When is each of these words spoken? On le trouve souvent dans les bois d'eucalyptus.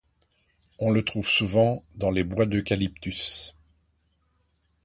On 0.79 0.89
le 0.89 1.05
trouve 1.05 1.27
souvent 1.29 1.83
dans 1.95 2.09
les 2.09 2.23
bois 2.23 2.47
d'eucalyptus. 2.47 3.55